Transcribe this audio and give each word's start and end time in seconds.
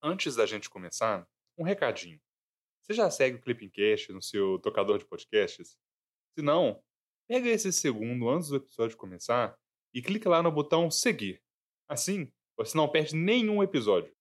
Antes 0.00 0.36
da 0.36 0.46
gente 0.46 0.70
começar, 0.70 1.26
um 1.58 1.64
recadinho. 1.64 2.20
Você 2.82 2.94
já 2.94 3.10
segue 3.10 3.36
o 3.36 3.40
Clippingcast 3.40 4.12
no 4.12 4.22
seu 4.22 4.58
tocador 4.60 4.96
de 4.98 5.04
podcasts? 5.04 5.76
Se 6.36 6.42
não, 6.42 6.80
pega 7.28 7.48
esse 7.48 7.72
segundo 7.72 8.28
antes 8.30 8.48
do 8.48 8.56
episódio 8.56 8.96
começar 8.96 9.58
e 9.92 10.00
clica 10.00 10.30
lá 10.30 10.40
no 10.40 10.52
botão 10.52 10.88
seguir. 10.88 11.42
Assim, 11.88 12.32
você 12.56 12.76
não 12.76 12.88
perde 12.88 13.16
nenhum 13.16 13.60
episódio. 13.60 14.14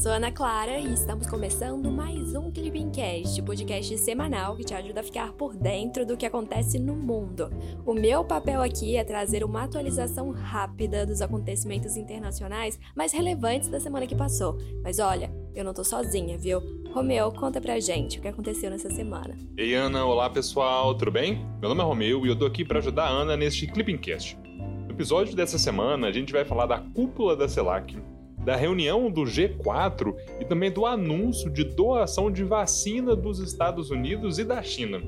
Sou 0.00 0.10
Ana 0.10 0.32
Clara 0.32 0.78
e 0.78 0.94
estamos 0.94 1.26
começando 1.26 1.90
mais 1.90 2.34
um 2.34 2.50
Clippingcast, 2.50 3.42
podcast 3.42 3.98
semanal 3.98 4.56
que 4.56 4.64
te 4.64 4.72
ajuda 4.72 5.00
a 5.00 5.02
ficar 5.02 5.34
por 5.34 5.54
dentro 5.54 6.06
do 6.06 6.16
que 6.16 6.24
acontece 6.24 6.78
no 6.78 6.96
mundo. 6.96 7.50
O 7.84 7.92
meu 7.92 8.24
papel 8.24 8.62
aqui 8.62 8.96
é 8.96 9.04
trazer 9.04 9.44
uma 9.44 9.64
atualização 9.64 10.30
rápida 10.30 11.04
dos 11.04 11.20
acontecimentos 11.20 11.98
internacionais 11.98 12.80
mais 12.96 13.12
relevantes 13.12 13.68
da 13.68 13.78
semana 13.78 14.06
que 14.06 14.14
passou. 14.14 14.56
Mas 14.82 14.98
olha, 14.98 15.30
eu 15.54 15.62
não 15.62 15.74
tô 15.74 15.84
sozinha, 15.84 16.38
viu? 16.38 16.62
Romeu, 16.94 17.30
conta 17.32 17.60
pra 17.60 17.78
gente 17.78 18.20
o 18.20 18.22
que 18.22 18.28
aconteceu 18.28 18.70
nessa 18.70 18.88
semana. 18.88 19.36
Ei, 19.54 19.74
Ana, 19.74 20.06
olá 20.06 20.30
pessoal, 20.30 20.94
tudo 20.94 21.10
bem? 21.10 21.44
Meu 21.60 21.68
nome 21.68 21.82
é 21.82 21.84
Romeu 21.84 22.24
e 22.24 22.30
eu 22.30 22.36
tô 22.38 22.46
aqui 22.46 22.64
para 22.64 22.78
ajudar 22.78 23.04
a 23.04 23.10
Ana 23.10 23.36
neste 23.36 23.66
Clippingcast. 23.66 24.38
No 24.86 24.92
episódio 24.92 25.36
dessa 25.36 25.58
semana, 25.58 26.06
a 26.06 26.12
gente 26.12 26.32
vai 26.32 26.46
falar 26.46 26.64
da 26.64 26.78
cúpula 26.78 27.36
da 27.36 27.46
CELAC 27.46 27.98
da 28.44 28.56
reunião 28.56 29.10
do 29.10 29.22
G4 29.22 30.14
e 30.40 30.44
também 30.44 30.70
do 30.70 30.86
anúncio 30.86 31.50
de 31.50 31.64
doação 31.64 32.30
de 32.30 32.42
vacina 32.42 33.14
dos 33.14 33.38
Estados 33.38 33.90
Unidos 33.90 34.38
e 34.38 34.44
da 34.44 34.62
China. 34.62 35.00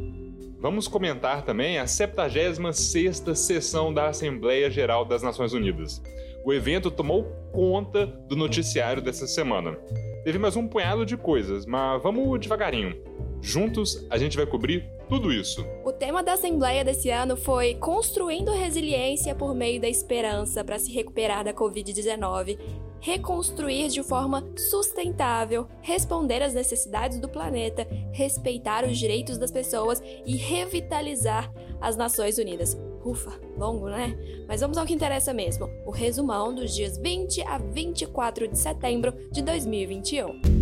Vamos 0.61 0.87
comentar 0.87 1.43
também 1.43 1.79
a 1.79 1.85
76ª 1.85 3.35
sessão 3.35 3.93
da 3.93 4.09
Assembleia 4.09 4.71
Geral 4.71 5.05
das 5.05 5.23
Nações 5.23 5.53
Unidas. 5.53 6.01
O 6.45 6.53
evento 6.53 6.91
tomou 6.91 7.25
conta 7.53 8.07
do 8.07 8.37
noticiário 8.37 9.03
dessa 9.03 9.27
semana. 9.27 9.77
Teve 10.25 10.39
mais 10.39 10.55
um 10.55 10.69
punhado 10.69 11.05
de 11.05 11.17
coisas, 11.17 11.67
mas 11.67 12.01
vamos 12.01 12.39
devagarinho. 12.39 12.97
Juntos 13.41 14.07
a 14.09 14.17
gente 14.17 14.37
vai 14.37 14.47
cobrir 14.47 14.89
tudo 15.09 15.33
isso. 15.33 15.67
O 15.85 15.93
tema 15.93 16.23
da 16.23 16.35
Assembleia 16.35 16.85
desse 16.85 17.11
ano 17.11 17.37
foi 17.37 17.75
Construindo 17.75 18.53
Resiliência 18.53 19.35
por 19.35 19.53
meio 19.55 19.81
da 19.81 19.89
Esperança 19.89 20.63
para 20.63 20.79
se 20.79 20.93
recuperar 20.93 21.43
da 21.43 21.53
Covid-19 21.53 22.57
reconstruir 23.03 23.89
de 23.89 24.03
forma 24.03 24.45
sustentável, 24.57 25.67
responder 25.83 26.41
às 26.41 26.55
necessidades 26.55 27.19
do 27.19 27.29
planeta, 27.29 27.87
respeitar 28.13 28.85
os 28.85 28.97
direitos 28.97 29.37
das 29.37 29.51
pessoas 29.51 30.01
e 30.25 30.37
revitalizar 30.37 31.53
as 31.81 31.97
Nações 31.97 32.39
Unidas. 32.39 32.79
Ufa, 33.05 33.33
longo, 33.59 33.89
né? 33.89 34.17
Mas 34.47 34.61
vamos 34.61 34.79
ao 34.79 34.87
que 34.87 34.95
interessa 34.95 35.35
mesmo: 35.35 35.69
o 35.85 35.91
resumão 35.91 36.55
dos 36.55 36.73
dias 36.73 36.97
20 36.97 37.43
a 37.43 37.59
24 37.59 38.47
de 38.47 38.57
setembro 38.57 39.13
de 39.33 39.43
2021. 39.43 40.62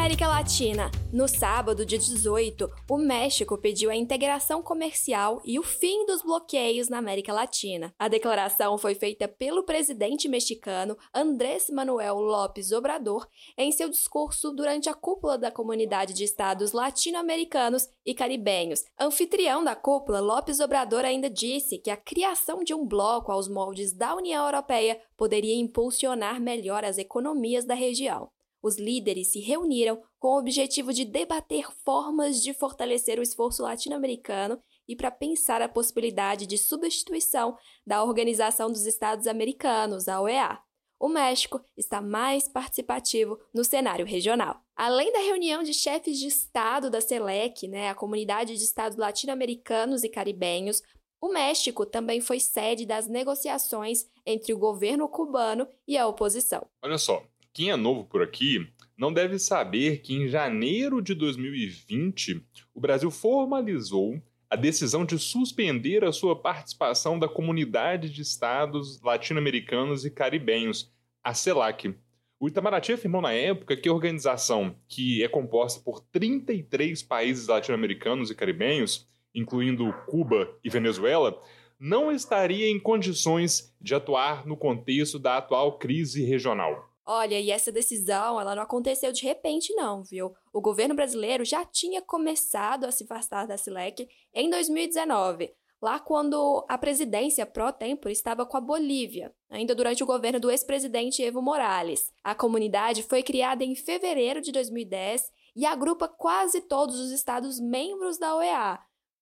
América 0.00 0.26
Latina. 0.26 0.90
No 1.12 1.28
sábado, 1.28 1.84
dia 1.84 1.98
18, 1.98 2.70
o 2.88 2.96
México 2.96 3.58
pediu 3.58 3.90
a 3.90 3.94
integração 3.94 4.62
comercial 4.62 5.42
e 5.44 5.58
o 5.58 5.62
fim 5.62 6.06
dos 6.06 6.22
bloqueios 6.22 6.88
na 6.88 6.96
América 6.96 7.34
Latina. 7.34 7.94
A 7.98 8.08
declaração 8.08 8.78
foi 8.78 8.94
feita 8.94 9.28
pelo 9.28 9.62
presidente 9.62 10.26
mexicano 10.26 10.96
Andrés 11.14 11.68
Manuel 11.68 12.18
López 12.18 12.72
Obrador 12.72 13.28
em 13.58 13.70
seu 13.72 13.90
discurso 13.90 14.50
durante 14.52 14.88
a 14.88 14.94
cúpula 14.94 15.36
da 15.36 15.50
Comunidade 15.50 16.14
de 16.14 16.24
Estados 16.24 16.72
Latino-Americanos 16.72 17.86
e 18.04 18.14
Caribenhos. 18.14 18.82
Anfitrião 18.98 19.62
da 19.62 19.76
cúpula, 19.76 20.18
López 20.18 20.60
Obrador 20.60 21.04
ainda 21.04 21.28
disse 21.28 21.76
que 21.76 21.90
a 21.90 21.96
criação 21.96 22.64
de 22.64 22.72
um 22.72 22.86
bloco 22.86 23.30
aos 23.30 23.48
moldes 23.48 23.92
da 23.92 24.14
União 24.14 24.46
Europeia 24.46 24.98
poderia 25.14 25.54
impulsionar 25.54 26.40
melhor 26.40 26.86
as 26.86 26.96
economias 26.96 27.66
da 27.66 27.74
região. 27.74 28.30
Os 28.62 28.78
líderes 28.78 29.32
se 29.32 29.40
reuniram 29.40 30.02
com 30.18 30.28
o 30.28 30.38
objetivo 30.38 30.92
de 30.92 31.04
debater 31.04 31.66
formas 31.84 32.42
de 32.42 32.52
fortalecer 32.52 33.18
o 33.18 33.22
esforço 33.22 33.62
latino-americano 33.62 34.60
e 34.86 34.94
para 34.94 35.10
pensar 35.10 35.62
a 35.62 35.68
possibilidade 35.68 36.46
de 36.46 36.58
substituição 36.58 37.56
da 37.86 38.04
Organização 38.04 38.70
dos 38.70 38.86
Estados 38.86 39.26
Americanos, 39.26 40.08
a 40.08 40.20
OEA. 40.20 40.58
O 40.98 41.08
México 41.08 41.64
está 41.78 42.02
mais 42.02 42.46
participativo 42.46 43.40
no 43.54 43.64
cenário 43.64 44.04
regional. 44.04 44.60
Além 44.76 45.10
da 45.10 45.20
reunião 45.20 45.62
de 45.62 45.72
chefes 45.72 46.18
de 46.18 46.26
Estado 46.26 46.90
da 46.90 47.00
CELEC, 47.00 47.66
né, 47.66 47.88
a 47.88 47.94
Comunidade 47.94 48.54
de 48.58 48.62
Estados 48.62 48.98
Latino-Americanos 48.98 50.04
e 50.04 50.10
Caribenhos, 50.10 50.82
o 51.18 51.28
México 51.28 51.86
também 51.86 52.20
foi 52.20 52.40
sede 52.40 52.84
das 52.84 53.06
negociações 53.06 54.06
entre 54.26 54.52
o 54.52 54.58
governo 54.58 55.08
cubano 55.08 55.66
e 55.86 55.96
a 55.96 56.06
oposição. 56.06 56.66
Olha 56.82 56.98
só, 56.98 57.22
quem 57.52 57.70
é 57.70 57.76
novo 57.76 58.04
por 58.04 58.22
aqui 58.22 58.68
não 58.96 59.12
deve 59.12 59.38
saber 59.38 60.02
que 60.02 60.14
em 60.14 60.28
janeiro 60.28 61.00
de 61.02 61.14
2020 61.14 62.44
o 62.74 62.80
Brasil 62.80 63.10
formalizou 63.10 64.22
a 64.48 64.56
decisão 64.56 65.04
de 65.04 65.18
suspender 65.18 66.04
a 66.04 66.12
sua 66.12 66.34
participação 66.34 67.18
da 67.18 67.28
Comunidade 67.28 68.10
de 68.10 68.20
Estados 68.20 69.00
Latino-Americanos 69.00 70.04
e 70.04 70.10
Caribenhos, 70.10 70.92
a 71.22 71.32
CELAC. 71.32 71.94
O 72.38 72.48
Itamaraty 72.48 72.92
afirmou 72.92 73.20
na 73.20 73.32
época 73.32 73.76
que 73.76 73.88
a 73.88 73.92
organização, 73.92 74.74
que 74.88 75.22
é 75.22 75.28
composta 75.28 75.80
por 75.84 76.00
33 76.00 77.02
países 77.02 77.46
latino-americanos 77.46 78.30
e 78.30 78.34
caribenhos, 78.34 79.06
incluindo 79.34 79.92
Cuba 80.06 80.48
e 80.64 80.70
Venezuela, 80.70 81.40
não 81.78 82.10
estaria 82.10 82.68
em 82.68 82.78
condições 82.80 83.74
de 83.80 83.94
atuar 83.94 84.46
no 84.46 84.56
contexto 84.56 85.18
da 85.18 85.36
atual 85.36 85.78
crise 85.78 86.24
regional. 86.24 86.89
Olha, 87.12 87.40
e 87.40 87.50
essa 87.50 87.72
decisão, 87.72 88.40
ela 88.40 88.54
não 88.54 88.62
aconteceu 88.62 89.10
de 89.10 89.24
repente 89.24 89.74
não, 89.74 90.04
viu? 90.04 90.32
O 90.52 90.60
governo 90.60 90.94
brasileiro 90.94 91.44
já 91.44 91.64
tinha 91.64 92.00
começado 92.00 92.84
a 92.84 92.92
se 92.92 93.02
afastar 93.02 93.48
da 93.48 93.56
SILEC 93.56 94.08
em 94.32 94.48
2019, 94.48 95.52
lá 95.82 95.98
quando 95.98 96.64
a 96.68 96.78
presidência 96.78 97.44
pró-tempore 97.44 98.12
estava 98.12 98.46
com 98.46 98.56
a 98.56 98.60
Bolívia, 98.60 99.34
ainda 99.48 99.74
durante 99.74 100.04
o 100.04 100.06
governo 100.06 100.38
do 100.38 100.52
ex-presidente 100.52 101.20
Evo 101.20 101.42
Morales. 101.42 102.12
A 102.22 102.32
comunidade 102.32 103.02
foi 103.02 103.24
criada 103.24 103.64
em 103.64 103.74
fevereiro 103.74 104.40
de 104.40 104.52
2010 104.52 105.32
e 105.56 105.66
agrupa 105.66 106.06
quase 106.06 106.60
todos 106.60 107.00
os 107.00 107.10
estados 107.10 107.58
membros 107.58 108.18
da 108.18 108.36
OEA, 108.36 108.78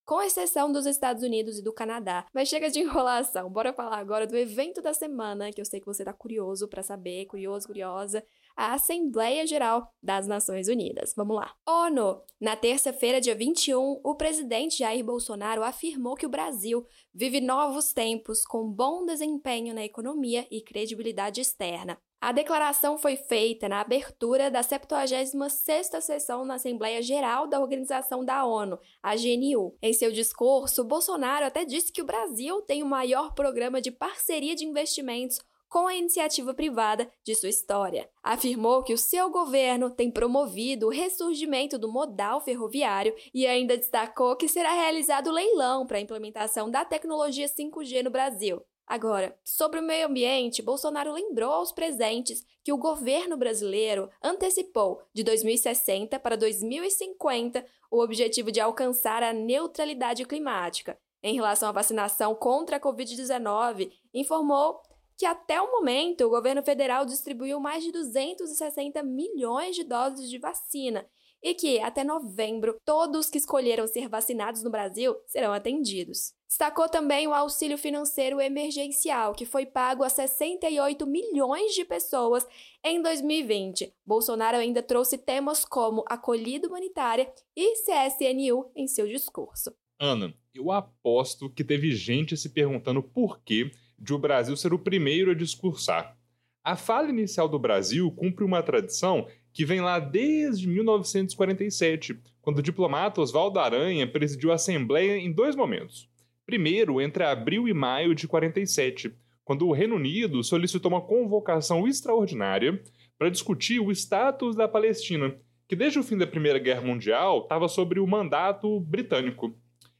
com 0.08 0.22
exceção 0.22 0.72
dos 0.72 0.86
Estados 0.86 1.22
Unidos 1.22 1.58
e 1.58 1.62
do 1.62 1.70
Canadá. 1.70 2.26
Mas 2.32 2.48
chega 2.48 2.70
de 2.70 2.80
enrolação, 2.80 3.50
bora 3.50 3.74
falar 3.74 3.98
agora 3.98 4.26
do 4.26 4.38
evento 4.38 4.80
da 4.80 4.94
semana, 4.94 5.52
que 5.52 5.60
eu 5.60 5.66
sei 5.66 5.80
que 5.80 5.86
você 5.86 6.02
tá 6.02 6.14
curioso 6.14 6.66
para 6.66 6.82
saber, 6.82 7.26
curioso, 7.26 7.66
curiosa, 7.66 8.24
a 8.56 8.72
Assembleia 8.72 9.46
Geral 9.46 9.92
das 10.02 10.26
Nações 10.26 10.66
Unidas. 10.66 11.12
Vamos 11.14 11.36
lá. 11.36 11.54
ONU. 11.68 12.22
Na 12.40 12.56
terça-feira, 12.56 13.20
dia 13.20 13.34
21, 13.34 14.00
o 14.02 14.14
presidente 14.14 14.78
Jair 14.78 15.04
Bolsonaro 15.04 15.62
afirmou 15.62 16.14
que 16.14 16.24
o 16.24 16.30
Brasil 16.30 16.86
vive 17.12 17.38
novos 17.42 17.92
tempos 17.92 18.46
com 18.46 18.66
bom 18.66 19.04
desempenho 19.04 19.74
na 19.74 19.84
economia 19.84 20.46
e 20.50 20.62
credibilidade 20.62 21.42
externa. 21.42 21.98
A 22.20 22.32
declaração 22.32 22.98
foi 22.98 23.14
feita 23.14 23.68
na 23.68 23.80
abertura 23.80 24.50
da 24.50 24.60
76ª 24.60 26.00
sessão 26.00 26.44
na 26.44 26.54
Assembleia 26.54 27.00
Geral 27.00 27.46
da 27.46 27.60
Organização 27.60 28.24
da 28.24 28.44
ONU, 28.44 28.76
a 29.00 29.14
GNU. 29.14 29.76
Em 29.80 29.92
seu 29.92 30.10
discurso, 30.10 30.82
Bolsonaro 30.82 31.46
até 31.46 31.64
disse 31.64 31.92
que 31.92 32.02
o 32.02 32.06
Brasil 32.06 32.60
tem 32.62 32.82
o 32.82 32.86
maior 32.86 33.34
programa 33.34 33.80
de 33.80 33.92
parceria 33.92 34.56
de 34.56 34.64
investimentos 34.64 35.38
com 35.68 35.86
a 35.86 35.94
iniciativa 35.94 36.52
privada 36.52 37.08
de 37.22 37.36
sua 37.36 37.50
história. 37.50 38.08
Afirmou 38.22 38.82
que 38.82 38.94
o 38.94 38.98
seu 38.98 39.30
governo 39.30 39.88
tem 39.88 40.10
promovido 40.10 40.86
o 40.86 40.90
ressurgimento 40.90 41.78
do 41.78 41.92
modal 41.92 42.40
ferroviário 42.40 43.14
e 43.32 43.46
ainda 43.46 43.76
destacou 43.76 44.34
que 44.34 44.48
será 44.48 44.72
realizado 44.72 45.30
leilão 45.30 45.86
para 45.86 45.98
a 45.98 46.00
implementação 46.00 46.68
da 46.68 46.84
tecnologia 46.84 47.46
5G 47.46 48.02
no 48.02 48.10
Brasil. 48.10 48.60
Agora, 48.88 49.38
sobre 49.44 49.80
o 49.80 49.82
meio 49.82 50.06
ambiente, 50.06 50.62
Bolsonaro 50.62 51.12
lembrou 51.12 51.52
aos 51.52 51.70
presentes 51.70 52.42
que 52.64 52.72
o 52.72 52.78
governo 52.78 53.36
brasileiro 53.36 54.08
antecipou 54.22 55.02
de 55.12 55.22
2060 55.22 56.18
para 56.18 56.38
2050 56.38 57.66
o 57.90 58.02
objetivo 58.02 58.50
de 58.50 58.60
alcançar 58.60 59.22
a 59.22 59.34
neutralidade 59.34 60.24
climática. 60.24 60.98
Em 61.22 61.34
relação 61.34 61.68
à 61.68 61.72
vacinação 61.72 62.34
contra 62.34 62.76
a 62.76 62.80
Covid-19, 62.80 63.92
informou 64.14 64.80
que 65.18 65.26
até 65.26 65.60
o 65.60 65.70
momento 65.70 66.24
o 66.24 66.30
governo 66.30 66.62
federal 66.62 67.04
distribuiu 67.04 67.60
mais 67.60 67.84
de 67.84 67.92
260 67.92 69.02
milhões 69.02 69.76
de 69.76 69.84
doses 69.84 70.30
de 70.30 70.38
vacina 70.38 71.06
e 71.42 71.52
que, 71.52 71.78
até 71.80 72.02
novembro, 72.02 72.80
todos 72.86 73.28
que 73.28 73.36
escolheram 73.36 73.86
ser 73.86 74.08
vacinados 74.08 74.62
no 74.62 74.70
Brasil 74.70 75.14
serão 75.26 75.52
atendidos. 75.52 76.37
Destacou 76.48 76.88
também 76.88 77.28
o 77.28 77.34
auxílio 77.34 77.76
financeiro 77.76 78.40
emergencial, 78.40 79.34
que 79.34 79.44
foi 79.44 79.66
pago 79.66 80.02
a 80.02 80.08
68 80.08 81.06
milhões 81.06 81.74
de 81.74 81.84
pessoas 81.84 82.46
em 82.82 83.02
2020. 83.02 83.92
Bolsonaro 84.06 84.56
ainda 84.56 84.82
trouxe 84.82 85.18
temas 85.18 85.62
como 85.62 86.06
acolhida 86.08 86.66
humanitária 86.66 87.30
e 87.54 87.74
CSNU 87.74 88.72
em 88.74 88.88
seu 88.88 89.06
discurso. 89.06 89.74
Ana, 90.00 90.32
eu 90.54 90.72
aposto 90.72 91.50
que 91.50 91.62
teve 91.62 91.92
gente 91.92 92.34
se 92.34 92.48
perguntando 92.48 93.02
por 93.02 93.42
que 93.42 93.70
de 93.98 94.14
o 94.14 94.18
Brasil 94.18 94.56
ser 94.56 94.72
o 94.72 94.78
primeiro 94.78 95.32
a 95.32 95.34
discursar. 95.34 96.16
A 96.64 96.76
fala 96.76 97.10
inicial 97.10 97.46
do 97.46 97.58
Brasil 97.58 98.10
cumpre 98.12 98.42
uma 98.42 98.62
tradição 98.62 99.28
que 99.52 99.66
vem 99.66 99.82
lá 99.82 99.98
desde 99.98 100.66
1947, 100.66 102.18
quando 102.40 102.60
o 102.60 102.62
diplomata 102.62 103.20
Oswaldo 103.20 103.58
Aranha 103.58 104.10
presidiu 104.10 104.50
a 104.50 104.54
Assembleia 104.54 105.18
em 105.18 105.30
dois 105.30 105.54
momentos. 105.54 106.08
Primeiro, 106.48 106.98
entre 106.98 107.24
abril 107.24 107.68
e 107.68 107.74
maio 107.74 108.14
de 108.14 108.26
47, 108.26 109.14
quando 109.44 109.68
o 109.68 109.72
Reino 109.72 109.96
Unido 109.96 110.42
solicitou 110.42 110.90
uma 110.90 111.02
convocação 111.02 111.86
extraordinária 111.86 112.82
para 113.18 113.28
discutir 113.28 113.80
o 113.80 113.92
status 113.92 114.56
da 114.56 114.66
Palestina, 114.66 115.36
que 115.68 115.76
desde 115.76 115.98
o 115.98 116.02
fim 116.02 116.16
da 116.16 116.26
Primeira 116.26 116.58
Guerra 116.58 116.80
Mundial 116.80 117.42
estava 117.42 117.68
sob 117.68 118.00
o 118.00 118.06
mandato 118.06 118.80
britânico. 118.80 119.54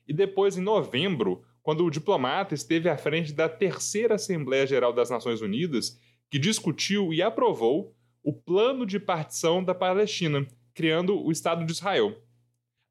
E 0.07 0.15
depois, 0.15 0.57
em 0.57 0.63
novembro, 0.63 1.43
quando 1.63 1.85
o 1.85 1.91
diplomata 1.91 2.55
esteve 2.55 2.89
à 2.89 2.97
frente 2.97 3.35
da 3.35 3.47
Terceira 3.47 4.15
Assembleia 4.15 4.67
Geral 4.67 4.95
das 4.95 5.11
Nações 5.11 5.43
Unidas, 5.43 6.01
que 6.31 6.39
discutiu 6.39 7.13
e 7.13 7.21
aprovou 7.21 7.95
o 8.23 8.33
plano 8.33 8.87
de 8.87 8.99
partição 8.99 9.63
da 9.63 9.75
Palestina, 9.75 10.47
criando 10.73 11.23
o 11.23 11.31
Estado 11.31 11.63
de 11.67 11.73
Israel. 11.73 12.17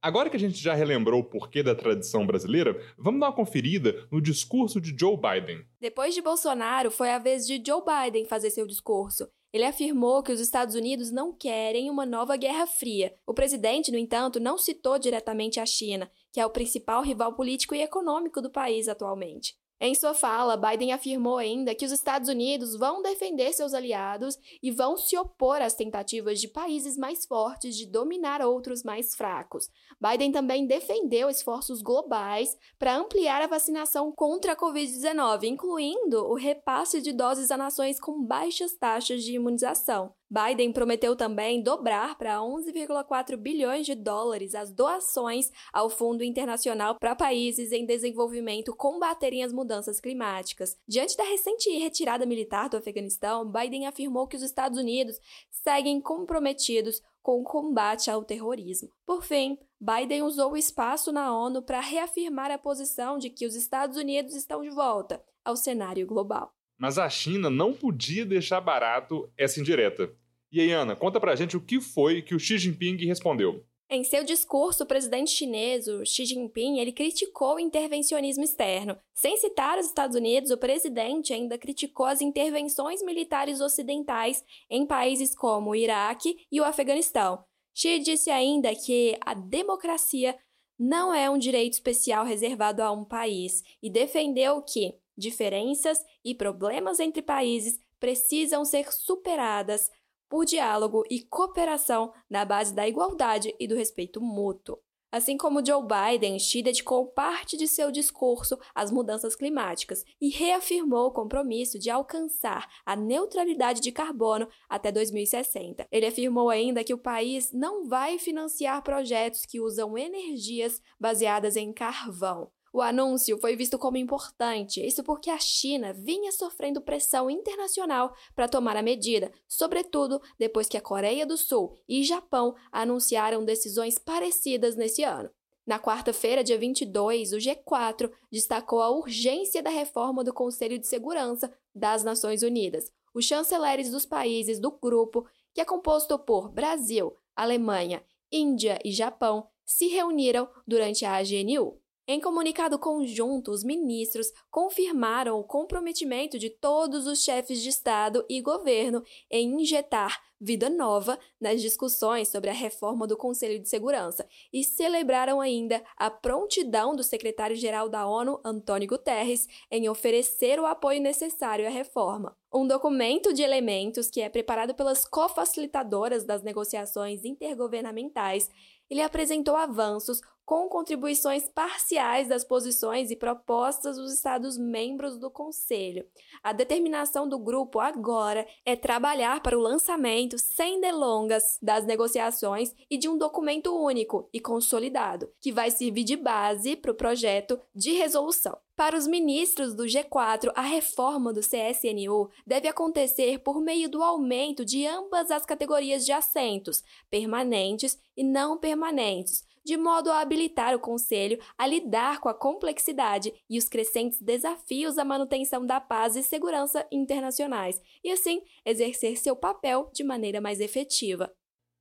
Agora 0.01 0.29
que 0.29 0.35
a 0.35 0.39
gente 0.39 0.57
já 0.57 0.73
relembrou 0.73 1.21
o 1.21 1.23
porquê 1.23 1.63
da 1.63 1.73
tradição 1.73 2.25
brasileira, 2.25 2.79
vamos 2.97 3.19
dar 3.19 3.27
uma 3.27 3.35
conferida 3.35 4.07
no 4.11 4.21
discurso 4.21 4.79
de 4.79 4.95
Joe 4.97 5.17
Biden. 5.17 5.65
Depois 5.79 6.13
de 6.13 6.21
Bolsonaro, 6.21 6.91
foi 6.91 7.09
a 7.09 7.17
vez 7.17 7.47
de 7.47 7.61
Joe 7.65 7.81
Biden 7.81 8.25
fazer 8.25 8.51
seu 8.51 8.67
discurso. 8.67 9.27
Ele 9.51 9.65
afirmou 9.65 10.21
que 10.21 10.31
os 10.31 10.39
Estados 10.39 10.75
Unidos 10.75 11.09
não 11.09 11.33
querem 11.33 11.89
uma 11.89 12.05
nova 12.05 12.37
Guerra 12.37 12.67
Fria. 12.67 13.15
O 13.25 13.33
presidente, 13.33 13.91
no 13.91 13.97
entanto, 13.97 14.39
não 14.39 14.57
citou 14.57 14.99
diretamente 14.99 15.59
a 15.59 15.65
China, 15.65 16.11
que 16.31 16.39
é 16.39 16.45
o 16.45 16.51
principal 16.51 17.01
rival 17.01 17.33
político 17.33 17.73
e 17.73 17.81
econômico 17.81 18.41
do 18.41 18.51
país 18.51 18.87
atualmente. 18.87 19.55
Em 19.79 19.93
sua 19.93 20.15
fala, 20.15 20.57
Biden 20.57 20.91
afirmou 20.91 21.37
ainda 21.37 21.75
que 21.75 21.85
os 21.85 21.91
Estados 21.91 22.29
Unidos 22.29 22.75
vão 22.75 23.03
defender 23.03 23.53
seus 23.53 23.75
aliados 23.75 24.35
e 24.61 24.71
vão 24.71 24.97
se 24.97 25.15
opor 25.15 25.61
às 25.61 25.75
tentativas 25.75 26.41
de 26.41 26.47
países 26.47 26.97
mais 26.97 27.27
fortes 27.27 27.75
de 27.77 27.85
dominar 27.85 28.41
outros 28.41 28.81
mais 28.81 29.13
fracos. 29.13 29.69
Biden 30.01 30.31
também 30.31 30.65
defendeu 30.65 31.29
esforços 31.29 31.83
globais 31.83 32.57
para 32.79 32.97
ampliar 32.97 33.39
a 33.39 33.47
vacinação 33.47 34.11
contra 34.11 34.53
a 34.53 34.57
Covid-19, 34.57 35.43
incluindo 35.43 36.25
o 36.25 36.33
repasse 36.33 36.99
de 36.99 37.13
doses 37.13 37.51
a 37.51 37.57
nações 37.57 37.99
com 37.99 38.23
baixas 38.23 38.73
taxas 38.73 39.23
de 39.23 39.33
imunização. 39.33 40.11
Biden 40.29 40.73
prometeu 40.73 41.15
também 41.15 41.61
dobrar 41.61 42.17
para 42.17 42.39
11,4 42.39 43.37
bilhões 43.37 43.85
de 43.85 43.95
dólares 43.95 44.53
as 44.53 44.71
doações 44.71 45.49
ao 45.71 45.89
Fundo 45.89 46.23
Internacional 46.23 46.95
para 46.99 47.15
países 47.15 47.71
em 47.71 47.85
desenvolvimento 47.85 48.75
combaterem 48.75 49.43
as 49.43 49.53
mudanças 49.53 50.01
climáticas. 50.01 50.77
Diante 50.85 51.15
da 51.15 51.23
recente 51.23 51.69
retirada 51.69 52.25
militar 52.25 52.67
do 52.67 52.75
Afeganistão, 52.75 53.49
Biden 53.49 53.87
afirmou 53.87 54.27
que 54.27 54.35
os 54.35 54.43
Estados 54.43 54.77
Unidos 54.77 55.17
seguem 55.49 56.01
comprometidos 56.01 57.01
com 57.23 57.41
o 57.41 57.43
combate 57.43 58.11
ao 58.11 58.23
terrorismo. 58.23 58.89
Por 59.05 59.23
fim, 59.23 59.57
Biden 59.79 60.23
usou 60.23 60.51
o 60.51 60.57
espaço 60.57 61.11
na 61.11 61.33
ONU 61.33 61.61
para 61.61 61.79
reafirmar 61.79 62.51
a 62.51 62.57
posição 62.57 63.17
de 63.17 63.29
que 63.29 63.45
os 63.45 63.55
Estados 63.55 63.95
Unidos 63.95 64.35
estão 64.35 64.61
de 64.61 64.69
volta 64.69 65.23
ao 65.43 65.55
cenário 65.55 66.05
global. 66.05 66.56
Mas 66.77 66.97
a 66.97 67.09
China 67.09 67.49
não 67.49 67.73
podia 67.73 68.25
deixar 68.25 68.61
barato 68.61 69.29
essa 69.37 69.59
indireta. 69.59 70.11
E 70.51 70.61
aí, 70.61 70.71
Ana, 70.71 70.95
conta 70.95 71.19
pra 71.19 71.35
gente 71.35 71.57
o 71.57 71.61
que 71.61 71.81
foi 71.81 72.21
que 72.21 72.35
o 72.35 72.39
Xi 72.39 72.57
Jinping 72.57 72.97
respondeu. 73.05 73.65
Em 73.89 74.03
seu 74.03 74.21
discurso, 74.23 74.83
o 74.83 74.85
presidente 74.85 75.31
chinês, 75.31 75.87
o 75.87 76.05
Xi 76.05 76.25
Jinping, 76.25 76.77
ele 76.77 76.91
criticou 76.91 77.55
o 77.55 77.59
intervencionismo 77.59 78.43
externo. 78.43 78.97
Sem 79.13 79.37
citar 79.37 79.79
os 79.79 79.85
Estados 79.85 80.15
Unidos, 80.15 80.51
o 80.51 80.57
presidente 80.57 81.33
ainda 81.33 81.57
criticou 81.57 82.05
as 82.05 82.19
intervenções 82.19 83.01
militares 83.01 83.61
ocidentais 83.61 84.43
em 84.69 84.85
países 84.85 85.33
como 85.33 85.69
o 85.69 85.75
Iraque 85.75 86.35
e 86.51 86.59
o 86.59 86.65
Afeganistão. 86.65 87.41
Xi 87.73 87.99
disse 87.99 88.29
ainda 88.29 88.75
que 88.75 89.17
a 89.21 89.33
democracia 89.33 90.37
não 90.77 91.13
é 91.13 91.29
um 91.29 91.37
direito 91.37 91.73
especial 91.73 92.25
reservado 92.25 92.83
a 92.83 92.91
um 92.91 93.05
país 93.05 93.63
e 93.81 93.89
defendeu 93.89 94.61
que 94.61 94.93
diferenças 95.17 96.03
e 96.23 96.35
problemas 96.35 96.99
entre 96.99 97.21
países 97.21 97.79
precisam 97.99 98.63
ser 98.63 98.91
superadas 98.91 99.89
por 100.29 100.45
diálogo 100.45 101.03
e 101.09 101.21
cooperação 101.21 102.13
na 102.29 102.45
base 102.45 102.73
da 102.73 102.87
igualdade 102.87 103.55
e 103.59 103.67
do 103.67 103.75
respeito 103.75 104.21
mútuo. 104.21 104.77
Assim 105.09 105.37
como 105.37 105.65
Joe 105.65 105.81
Biden, 105.81 106.37
Xi 106.37 106.61
dedicou 106.61 107.07
parte 107.07 107.55
de 107.55 107.65
seu 107.65 107.89
discurso 107.89 108.59
às 108.75 108.91
mudanças 108.91 109.37
climáticas 109.37 110.03
e 110.19 110.27
reafirmou 110.27 111.07
o 111.07 111.11
compromisso 111.13 111.79
de 111.79 111.89
alcançar 111.89 112.67
a 112.85 112.93
neutralidade 112.93 113.79
de 113.79 113.89
carbono 113.89 114.49
até 114.67 114.91
2060. 114.91 115.87
Ele 115.89 116.05
afirmou 116.05 116.49
ainda 116.49 116.83
que 116.83 116.93
o 116.93 116.97
país 116.97 117.53
não 117.53 117.87
vai 117.87 118.19
financiar 118.19 118.83
projetos 118.83 119.45
que 119.45 119.61
usam 119.61 119.97
energias 119.97 120.81
baseadas 120.99 121.55
em 121.55 121.71
carvão, 121.71 122.51
o 122.77 122.81
anúncio 122.81 123.39
foi 123.39 123.55
visto 123.55 123.79
como 123.79 123.97
importante, 123.97 124.85
isso 124.85 125.03
porque 125.03 125.31
a 125.31 125.39
China 125.39 125.93
vinha 125.93 126.31
sofrendo 126.31 126.79
pressão 126.79 127.27
internacional 127.27 128.13
para 128.35 128.47
tomar 128.47 128.77
a 128.77 128.83
medida, 128.83 129.31
sobretudo 129.47 130.21
depois 130.37 130.67
que 130.67 130.77
a 130.77 130.81
Coreia 130.81 131.25
do 131.25 131.37
Sul 131.37 131.75
e 131.89 132.03
Japão 132.03 132.55
anunciaram 132.71 133.43
decisões 133.43 133.97
parecidas 133.97 134.75
nesse 134.75 135.03
ano. 135.03 135.29
Na 135.65 135.79
quarta-feira, 135.79 136.43
dia 136.43 136.57
22, 136.57 137.33
o 137.33 137.37
G4 137.37 138.11
destacou 138.31 138.81
a 138.81 138.91
urgência 138.91 139.63
da 139.63 139.71
reforma 139.71 140.23
do 140.23 140.31
Conselho 140.31 140.77
de 140.77 140.87
Segurança 140.87 141.51
das 141.73 142.03
Nações 142.03 142.43
Unidas. 142.43 142.91
Os 143.11 143.25
chanceleres 143.25 143.89
dos 143.89 144.05
países 144.05 144.59
do 144.59 144.71
grupo, 144.71 145.27
que 145.51 145.59
é 145.59 145.65
composto 145.65 146.17
por 146.19 146.49
Brasil, 146.49 147.11
Alemanha, 147.35 148.03
Índia 148.31 148.79
e 148.85 148.91
Japão, 148.91 149.47
se 149.65 149.87
reuniram 149.87 150.47
durante 150.65 151.03
a 151.05 151.15
AGNU. 151.15 151.81
Em 152.09 152.21
comunicado 152.21 152.79
conjunto, 152.79 153.51
os 153.51 153.65
ministros 153.65 154.31
confirmaram 154.49 155.37
o 155.37 155.43
comprometimento 155.43 156.39
de 156.39 156.49
todos 156.49 157.05
os 157.05 157.21
chefes 157.21 157.61
de 157.61 157.67
Estado 157.67 158.25
e 158.29 158.41
governo 158.41 159.03
em 159.29 159.61
injetar 159.61 160.17
vida 160.39 160.69
nova 160.69 161.19
nas 161.37 161.61
discussões 161.61 162.29
sobre 162.29 162.49
a 162.49 162.53
reforma 162.53 163.05
do 163.05 163.17
Conselho 163.17 163.59
de 163.59 163.67
Segurança 163.67 164.25
e 164.53 164.63
celebraram 164.63 165.41
ainda 165.41 165.83
a 165.97 166.09
prontidão 166.09 166.95
do 166.95 167.03
secretário-geral 167.03 167.89
da 167.89 168.07
ONU, 168.07 168.39
Antônio 168.41 168.87
Guterres, 168.87 169.45
em 169.69 169.89
oferecer 169.89 170.61
o 170.61 170.65
apoio 170.65 171.01
necessário 171.01 171.67
à 171.67 171.69
reforma. 171.69 172.37
Um 172.53 172.65
documento 172.65 173.33
de 173.33 173.41
elementos 173.41 174.09
que 174.09 174.21
é 174.21 174.29
preparado 174.29 174.73
pelas 174.73 175.03
cofacilitadoras 175.03 176.23
das 176.23 176.41
negociações 176.41 177.25
intergovernamentais 177.25 178.49
ele 178.89 179.01
apresentou 179.01 179.55
avanços 179.55 180.21
com 180.47 180.69
contribuições 180.69 181.49
parciais 181.49 182.29
das 182.29 182.45
posições 182.45 183.11
e 183.11 183.17
propostas 183.17 183.97
dos 183.97 184.13
Estados-membros 184.13 185.17
do 185.17 185.29
Conselho. 185.29 186.05
A 186.41 186.53
determinação 186.53 187.27
do 187.27 187.37
grupo 187.37 187.81
agora 187.81 188.47
é 188.65 188.73
trabalhar 188.73 189.41
para 189.43 189.57
o 189.57 189.61
lançamento 189.61 190.37
sem 190.39 190.79
delongas 190.79 191.43
das 191.61 191.83
negociações 191.83 192.73
e 192.89 192.97
de 192.97 193.09
um 193.09 193.17
documento 193.17 193.75
único 193.75 194.29
e 194.31 194.39
consolidado, 194.39 195.29
que 195.41 195.51
vai 195.51 195.69
servir 195.69 196.05
de 196.05 196.15
base 196.15 196.77
para 196.77 196.91
o 196.91 196.95
projeto 196.95 197.59
de 197.75 197.91
resolução. 197.91 198.57
Para 198.73 198.95
os 198.95 199.07
ministros 199.07 199.73
do 199.73 199.85
G4, 199.85 200.51
a 200.55 200.61
reforma 200.61 201.33
do 201.33 201.41
CSNU 201.41 202.29
deve 202.45 202.67
acontecer 202.67 203.39
por 203.39 203.59
meio 203.59 203.89
do 203.89 204.03
aumento 204.03 204.63
de 204.63 204.85
ambas 204.85 205.31
as 205.31 205.45
categorias 205.45 206.05
de 206.05 206.11
assentos, 206.11 206.83
permanentes 207.09 207.99
e 208.15 208.23
não 208.23 208.55
permanentes, 208.55 209.46
de 209.67 209.75
modo 209.75 210.09
a 210.09 210.21
habilitar 210.21 210.73
o 210.73 210.79
Conselho 210.79 211.37
a 211.57 211.67
lidar 211.67 212.21
com 212.21 212.29
a 212.29 212.33
complexidade 212.33 213.33
e 213.49 213.57
os 213.57 213.67
crescentes 213.67 214.21
desafios 214.21 214.97
à 214.97 215.03
manutenção 215.03 215.65
da 215.65 215.81
paz 215.81 216.15
e 216.15 216.23
segurança 216.23 216.87
internacionais, 216.89 217.81
e 218.01 218.09
assim 218.09 218.41
exercer 218.65 219.17
seu 219.17 219.35
papel 219.35 219.91
de 219.93 220.05
maneira 220.05 220.39
mais 220.39 220.61
efetiva. 220.61 221.29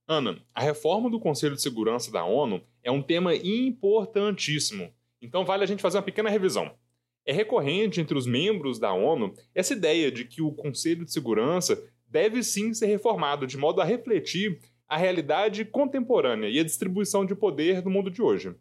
Ana, 0.05 0.37
a 0.53 0.61
reforma 0.61 1.09
do 1.09 1.17
Conselho 1.17 1.55
de 1.55 1.61
Segurança 1.61 2.11
da 2.11 2.25
ONU 2.25 2.61
é 2.83 2.91
um 2.91 3.01
tema 3.01 3.33
importantíssimo, 3.33 4.93
então 5.21 5.45
vale 5.45 5.63
a 5.63 5.67
gente 5.67 5.81
fazer 5.81 5.95
uma 5.95 6.03
pequena 6.03 6.29
revisão. 6.29 6.69
É 7.25 7.31
recorrente 7.31 8.01
entre 8.01 8.17
os 8.17 8.27
membros 8.27 8.79
da 8.79 8.91
ONU 8.91 9.33
essa 9.55 9.71
ideia 9.71 10.11
de 10.11 10.25
que 10.25 10.41
o 10.41 10.51
Conselho 10.51 11.05
de 11.05 11.13
Segurança 11.13 11.81
deve 12.05 12.43
sim 12.43 12.73
ser 12.73 12.87
reformado 12.87 13.47
de 13.47 13.57
modo 13.57 13.79
a 13.79 13.85
refletir 13.85 14.59
a 14.87 14.97
realidade 14.97 15.65
contemporânea 15.65 16.49
e 16.49 16.59
a 16.59 16.63
distribuição 16.63 17.25
de 17.25 17.35
poder 17.35 17.83
no 17.83 17.91
mundo 17.91 18.09
de 18.09 18.21
hoje. 18.21 18.55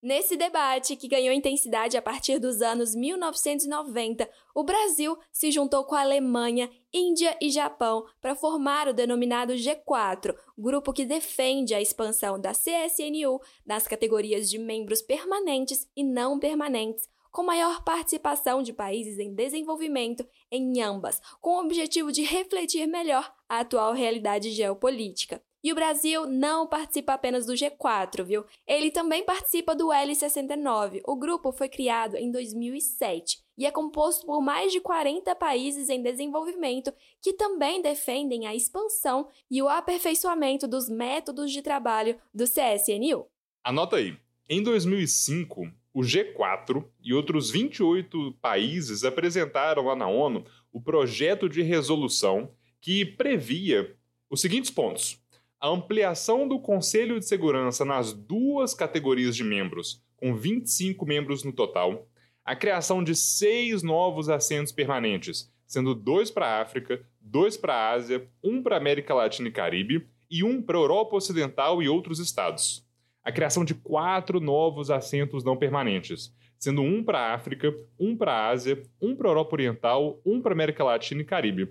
Nesse 0.00 0.36
debate, 0.36 0.94
que 0.94 1.08
ganhou 1.08 1.34
intensidade 1.34 1.96
a 1.96 2.02
partir 2.02 2.38
dos 2.38 2.62
anos 2.62 2.94
1990, 2.94 4.30
o 4.54 4.62
Brasil 4.62 5.18
se 5.32 5.50
juntou 5.50 5.84
com 5.84 5.96
a 5.96 6.02
Alemanha, 6.02 6.70
Índia 6.94 7.36
e 7.40 7.50
Japão 7.50 8.06
para 8.20 8.36
formar 8.36 8.86
o 8.86 8.92
denominado 8.92 9.54
G4, 9.54 10.36
grupo 10.56 10.92
que 10.92 11.04
defende 11.04 11.74
a 11.74 11.80
expansão 11.80 12.40
da 12.40 12.52
CSNU 12.52 13.40
nas 13.66 13.88
categorias 13.88 14.48
de 14.48 14.56
membros 14.56 15.02
permanentes 15.02 15.88
e 15.96 16.04
não 16.04 16.38
permanentes, 16.38 17.08
com 17.32 17.42
maior 17.42 17.82
participação 17.82 18.62
de 18.62 18.72
países 18.72 19.18
em 19.18 19.34
desenvolvimento 19.34 20.24
em 20.48 20.80
ambas, 20.80 21.20
com 21.40 21.56
o 21.56 21.60
objetivo 21.64 22.12
de 22.12 22.22
refletir 22.22 22.86
melhor 22.86 23.34
a 23.48 23.60
atual 23.60 23.92
realidade 23.92 24.50
geopolítica. 24.50 25.42
E 25.62 25.72
o 25.72 25.74
Brasil 25.74 26.26
não 26.26 26.68
participa 26.68 27.14
apenas 27.14 27.44
do 27.44 27.52
G4, 27.52 28.24
viu? 28.24 28.44
Ele 28.64 28.92
também 28.92 29.24
participa 29.24 29.74
do 29.74 29.88
L69. 29.88 31.00
O 31.04 31.16
grupo 31.16 31.50
foi 31.50 31.68
criado 31.68 32.16
em 32.16 32.30
2007 32.30 33.40
e 33.56 33.66
é 33.66 33.70
composto 33.72 34.24
por 34.24 34.40
mais 34.40 34.72
de 34.72 34.80
40 34.80 35.34
países 35.34 35.88
em 35.88 36.00
desenvolvimento 36.00 36.92
que 37.20 37.32
também 37.32 37.82
defendem 37.82 38.46
a 38.46 38.54
expansão 38.54 39.28
e 39.50 39.60
o 39.60 39.68
aperfeiçoamento 39.68 40.68
dos 40.68 40.88
métodos 40.88 41.50
de 41.50 41.60
trabalho 41.60 42.16
do 42.32 42.44
CSNU. 42.44 43.26
Anota 43.64 43.96
aí. 43.96 44.16
Em 44.48 44.62
2005, 44.62 45.68
o 45.92 46.00
G4 46.00 46.84
e 47.02 47.12
outros 47.12 47.50
28 47.50 48.32
países 48.40 49.02
apresentaram 49.02 49.86
lá 49.86 49.96
na 49.96 50.06
ONU 50.06 50.44
o 50.72 50.80
projeto 50.80 51.48
de 51.48 51.62
resolução 51.62 52.50
que 52.80 53.04
previa 53.04 53.96
os 54.30 54.40
seguintes 54.40 54.70
pontos: 54.70 55.20
a 55.60 55.68
ampliação 55.68 56.46
do 56.46 56.58
Conselho 56.60 57.18
de 57.18 57.26
Segurança 57.26 57.84
nas 57.84 58.12
duas 58.12 58.74
categorias 58.74 59.34
de 59.34 59.44
membros, 59.44 60.02
com 60.16 60.34
25 60.34 61.04
membros 61.06 61.44
no 61.44 61.52
total, 61.52 62.08
a 62.44 62.56
criação 62.56 63.04
de 63.04 63.14
seis 63.14 63.82
novos 63.82 64.28
assentos 64.28 64.72
permanentes, 64.72 65.52
sendo 65.66 65.94
dois 65.94 66.30
para 66.30 66.46
a 66.46 66.62
África, 66.62 67.04
dois 67.20 67.56
para 67.56 67.74
a 67.74 67.90
Ásia, 67.92 68.26
um 68.42 68.62
para 68.62 68.76
a 68.76 68.78
América 68.78 69.14
Latina 69.14 69.48
e 69.48 69.52
Caribe 69.52 70.06
e 70.30 70.42
um 70.42 70.62
para 70.62 70.76
a 70.76 70.80
Europa 70.80 71.16
Ocidental 71.16 71.82
e 71.82 71.88
outros 71.88 72.18
estados. 72.18 72.86
A 73.22 73.30
criação 73.30 73.64
de 73.64 73.74
quatro 73.74 74.40
novos 74.40 74.90
assentos 74.90 75.44
não 75.44 75.56
permanentes, 75.56 76.34
sendo 76.58 76.82
um 76.82 77.04
para 77.04 77.18
a 77.18 77.34
África, 77.34 77.74
um 77.98 78.16
para 78.16 78.32
a 78.32 78.48
Ásia, 78.48 78.82
um 79.00 79.14
para 79.14 79.28
a 79.28 79.30
Europa 79.30 79.54
Oriental, 79.54 80.20
um 80.24 80.40
para 80.40 80.52
a 80.52 80.54
América 80.54 80.82
Latina 80.82 81.20
e 81.20 81.24
Caribe. 81.24 81.68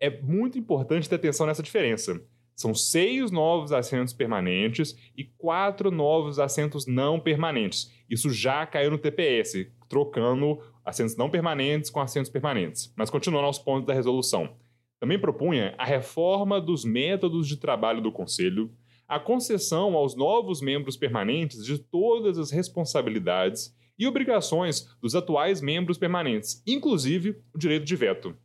É 0.00 0.20
muito 0.22 0.58
importante 0.58 1.08
ter 1.08 1.16
atenção 1.16 1.46
nessa 1.46 1.62
diferença. 1.62 2.20
São 2.54 2.74
seis 2.74 3.30
novos 3.30 3.72
assentos 3.72 4.12
permanentes 4.12 4.96
e 5.16 5.24
quatro 5.24 5.90
novos 5.90 6.38
assentos 6.40 6.86
não 6.86 7.20
permanentes. 7.20 7.92
Isso 8.10 8.30
já 8.30 8.66
caiu 8.66 8.90
no 8.90 8.98
TPS, 8.98 9.70
trocando 9.88 10.58
assentos 10.84 11.16
não 11.16 11.30
permanentes 11.30 11.88
com 11.88 12.00
assentos 12.00 12.30
permanentes. 12.30 12.92
Mas 12.96 13.10
continuando 13.10 13.46
aos 13.46 13.58
pontos 13.58 13.86
da 13.86 13.94
resolução. 13.94 14.56
Também 14.98 15.18
propunha 15.18 15.74
a 15.78 15.84
reforma 15.84 16.60
dos 16.60 16.84
métodos 16.84 17.46
de 17.46 17.56
trabalho 17.56 18.00
do 18.00 18.10
Conselho, 18.10 18.72
a 19.06 19.20
concessão 19.20 19.94
aos 19.94 20.16
novos 20.16 20.60
membros 20.60 20.96
permanentes 20.96 21.64
de 21.64 21.78
todas 21.78 22.38
as 22.38 22.50
responsabilidades 22.50 23.72
e 23.98 24.06
obrigações 24.06 24.88
dos 25.00 25.14
atuais 25.14 25.60
membros 25.60 25.96
permanentes, 25.96 26.62
inclusive 26.66 27.40
o 27.54 27.58
direito 27.58 27.84
de 27.84 27.96
veto. 27.96 28.36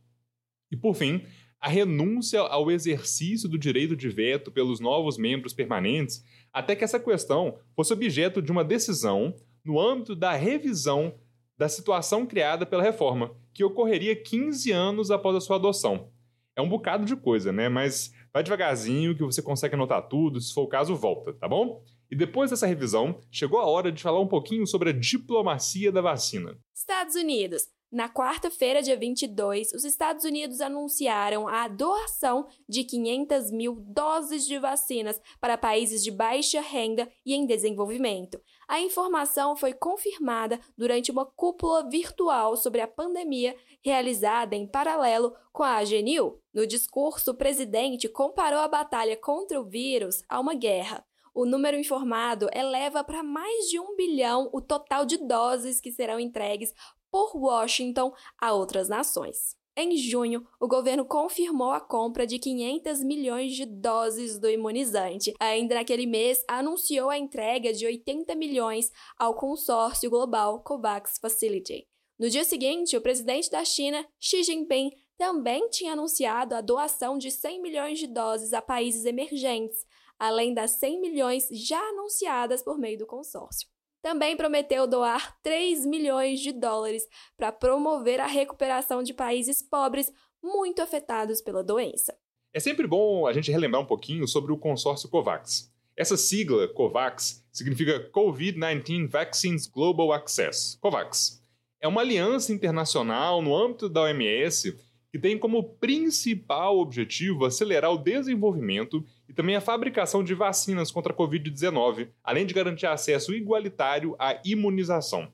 E, 0.70 0.76
por 0.76 0.94
fim, 0.94 1.22
a 1.64 1.68
renúncia 1.68 2.40
ao 2.40 2.70
exercício 2.70 3.48
do 3.48 3.56
direito 3.56 3.96
de 3.96 4.10
veto 4.10 4.52
pelos 4.52 4.80
novos 4.80 5.16
membros 5.16 5.54
permanentes, 5.54 6.22
até 6.52 6.76
que 6.76 6.84
essa 6.84 7.00
questão 7.00 7.58
fosse 7.74 7.90
objeto 7.90 8.42
de 8.42 8.52
uma 8.52 8.62
decisão 8.62 9.34
no 9.64 9.80
âmbito 9.80 10.14
da 10.14 10.34
revisão 10.34 11.14
da 11.56 11.66
situação 11.66 12.26
criada 12.26 12.66
pela 12.66 12.82
reforma, 12.82 13.34
que 13.54 13.64
ocorreria 13.64 14.14
15 14.14 14.70
anos 14.72 15.10
após 15.10 15.34
a 15.36 15.40
sua 15.40 15.56
adoção. 15.56 16.10
É 16.54 16.60
um 16.60 16.68
bocado 16.68 17.06
de 17.06 17.16
coisa, 17.16 17.50
né? 17.50 17.70
Mas 17.70 18.12
vai 18.30 18.42
devagarzinho 18.42 19.16
que 19.16 19.24
você 19.24 19.40
consegue 19.40 19.74
anotar 19.74 20.06
tudo, 20.06 20.42
se 20.42 20.52
for 20.52 20.64
o 20.64 20.68
caso, 20.68 20.94
volta, 20.94 21.32
tá 21.32 21.48
bom? 21.48 21.82
E 22.10 22.14
depois 22.14 22.50
dessa 22.50 22.66
revisão, 22.66 23.18
chegou 23.30 23.58
a 23.58 23.66
hora 23.66 23.90
de 23.90 24.02
falar 24.02 24.20
um 24.20 24.28
pouquinho 24.28 24.66
sobre 24.66 24.90
a 24.90 24.92
diplomacia 24.92 25.90
da 25.90 26.02
vacina. 26.02 26.58
Estados 26.74 27.14
Unidos. 27.14 27.62
Na 27.94 28.08
quarta-feira, 28.08 28.82
dia 28.82 28.96
22, 28.96 29.72
os 29.72 29.84
Estados 29.84 30.24
Unidos 30.24 30.60
anunciaram 30.60 31.46
a 31.46 31.68
doação 31.68 32.48
de 32.68 32.82
500 32.82 33.52
mil 33.52 33.76
doses 33.86 34.44
de 34.44 34.58
vacinas 34.58 35.22
para 35.40 35.56
países 35.56 36.02
de 36.02 36.10
baixa 36.10 36.60
renda 36.60 37.08
e 37.24 37.34
em 37.34 37.46
desenvolvimento. 37.46 38.42
A 38.66 38.80
informação 38.80 39.54
foi 39.54 39.72
confirmada 39.72 40.58
durante 40.76 41.12
uma 41.12 41.24
cúpula 41.24 41.88
virtual 41.88 42.56
sobre 42.56 42.80
a 42.80 42.88
pandemia 42.88 43.56
realizada 43.80 44.56
em 44.56 44.66
paralelo 44.66 45.32
com 45.52 45.62
a 45.62 45.76
AGNU. 45.76 46.40
No 46.52 46.66
discurso, 46.66 47.30
o 47.30 47.36
presidente 47.36 48.08
comparou 48.08 48.58
a 48.58 48.66
batalha 48.66 49.16
contra 49.16 49.60
o 49.60 49.64
vírus 49.64 50.24
a 50.28 50.40
uma 50.40 50.54
guerra. 50.54 51.06
O 51.32 51.44
número 51.44 51.76
informado 51.76 52.48
eleva 52.54 53.02
para 53.02 53.22
mais 53.22 53.68
de 53.68 53.80
um 53.80 53.96
bilhão 53.96 54.48
o 54.52 54.60
total 54.60 55.04
de 55.04 55.16
doses 55.16 55.80
que 55.80 55.90
serão 55.90 56.20
entregues 56.20 56.72
por 57.14 57.36
Washington 57.36 58.12
a 58.40 58.52
outras 58.52 58.88
nações. 58.88 59.56
Em 59.76 59.96
junho, 59.96 60.44
o 60.58 60.66
governo 60.66 61.04
confirmou 61.04 61.70
a 61.70 61.80
compra 61.80 62.26
de 62.26 62.40
500 62.40 63.04
milhões 63.04 63.54
de 63.54 63.64
doses 63.64 64.36
do 64.36 64.50
imunizante. 64.50 65.32
Ainda 65.38 65.76
naquele 65.76 66.06
mês, 66.06 66.42
anunciou 66.48 67.10
a 67.10 67.16
entrega 67.16 67.72
de 67.72 67.86
80 67.86 68.34
milhões 68.34 68.90
ao 69.16 69.32
consórcio 69.36 70.10
global 70.10 70.64
COVAX 70.64 71.18
Facility. 71.20 71.86
No 72.18 72.28
dia 72.28 72.42
seguinte, 72.42 72.96
o 72.96 73.00
presidente 73.00 73.48
da 73.48 73.64
China, 73.64 74.04
Xi 74.18 74.42
Jinping, 74.42 74.90
também 75.16 75.68
tinha 75.68 75.92
anunciado 75.92 76.56
a 76.56 76.60
doação 76.60 77.16
de 77.16 77.30
100 77.30 77.62
milhões 77.62 78.00
de 78.00 78.08
doses 78.08 78.52
a 78.52 78.60
países 78.60 79.04
emergentes, 79.04 79.86
além 80.18 80.52
das 80.52 80.72
100 80.80 81.00
milhões 81.00 81.46
já 81.52 81.80
anunciadas 81.90 82.60
por 82.60 82.76
meio 82.76 82.98
do 82.98 83.06
consórcio 83.06 83.72
também 84.04 84.36
prometeu 84.36 84.86
doar 84.86 85.34
3 85.42 85.86
milhões 85.86 86.38
de 86.38 86.52
dólares 86.52 87.08
para 87.38 87.50
promover 87.50 88.20
a 88.20 88.26
recuperação 88.26 89.02
de 89.02 89.14
países 89.14 89.62
pobres 89.62 90.12
muito 90.42 90.82
afetados 90.82 91.40
pela 91.40 91.64
doença. 91.64 92.14
É 92.52 92.60
sempre 92.60 92.86
bom 92.86 93.26
a 93.26 93.32
gente 93.32 93.50
relembrar 93.50 93.80
um 93.80 93.86
pouquinho 93.86 94.28
sobre 94.28 94.52
o 94.52 94.58
consórcio 94.58 95.08
COVAX. 95.08 95.72
Essa 95.96 96.18
sigla, 96.18 96.68
COVAX, 96.68 97.42
significa 97.50 98.10
COVID-19 98.10 99.08
Vaccines 99.08 99.66
Global 99.66 100.12
Access, 100.12 100.76
COVAX. 100.82 101.42
É 101.80 101.88
uma 101.88 102.02
aliança 102.02 102.52
internacional 102.52 103.40
no 103.40 103.56
âmbito 103.56 103.88
da 103.88 104.02
OMS 104.02 104.78
que 105.14 105.18
tem 105.20 105.38
como 105.38 105.62
principal 105.62 106.76
objetivo 106.76 107.44
acelerar 107.44 107.92
o 107.92 107.98
desenvolvimento 107.98 109.06
e 109.28 109.32
também 109.32 109.54
a 109.54 109.60
fabricação 109.60 110.24
de 110.24 110.34
vacinas 110.34 110.90
contra 110.90 111.12
a 111.12 111.16
Covid-19, 111.16 112.08
além 112.24 112.44
de 112.44 112.52
garantir 112.52 112.86
acesso 112.86 113.32
igualitário 113.32 114.16
à 114.18 114.40
imunização. 114.44 115.28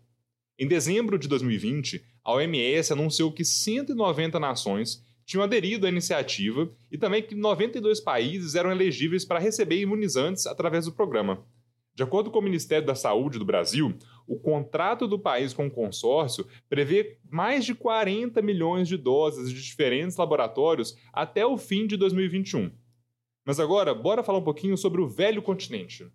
Em 0.58 0.68
dezembro 0.68 1.18
de 1.18 1.26
2020, 1.26 2.04
a 2.22 2.34
OMS 2.34 2.92
anunciou 2.92 3.32
que 3.32 3.42
190 3.42 4.38
nações 4.38 5.02
tinham 5.25 5.42
aderido 5.42 5.87
à 5.87 5.88
iniciativa 5.88 6.70
e 6.92 6.99
também 6.99 7.22
que 7.22 7.34
92 7.34 8.00
países 8.00 8.54
eram 8.54 8.70
elegíveis 8.70 9.25
para 9.25 9.40
receber 9.40 9.80
imunizantes 9.80 10.46
através 10.46 10.84
do 10.84 10.92
programa. 10.92 11.42
De 12.00 12.04
acordo 12.04 12.30
com 12.30 12.38
o 12.38 12.42
Ministério 12.42 12.87
da 12.87 12.95
Saúde 12.95 13.38
do 13.38 13.45
Brasil, 13.45 13.95
o 14.26 14.38
contrato 14.38 15.07
do 15.07 15.19
país 15.19 15.52
com 15.52 15.66
o 15.66 15.71
consórcio 15.71 16.47
prevê 16.66 17.19
mais 17.28 17.62
de 17.62 17.75
40 17.75 18.40
milhões 18.40 18.88
de 18.88 18.97
doses 18.97 19.50
de 19.50 19.62
diferentes 19.62 20.16
laboratórios 20.16 20.97
até 21.12 21.45
o 21.45 21.59
fim 21.59 21.87
de 21.87 21.99
2021. 21.99 22.73
Mas 23.45 23.61
agora, 23.61 23.95
bora 23.95 24.23
falar 24.23 24.38
um 24.38 24.42
pouquinho 24.42 24.78
sobre 24.78 25.02
o 25.02 25.07
velho 25.07 25.42
continente. 25.42 26.11